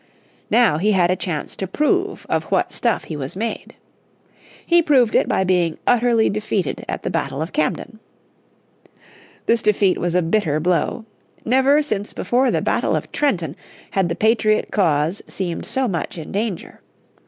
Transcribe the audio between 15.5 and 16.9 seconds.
so much in danger.